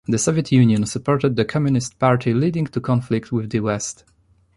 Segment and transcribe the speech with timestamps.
[0.07, 4.03] The Soviet Union supported the communist party, leading to conflict with the West.